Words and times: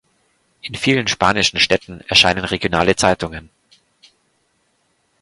In 0.63 0.73
vielen 0.73 1.07
spanischen 1.07 1.59
Städten 1.59 2.01
erscheinen 2.07 2.43
regionale 2.43 2.95
Zeitungen. 2.95 3.51